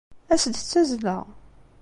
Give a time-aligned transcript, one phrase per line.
[0.33, 1.17] As-d d tazzla!